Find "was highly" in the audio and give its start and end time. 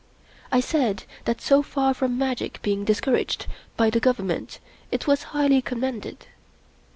5.05-5.61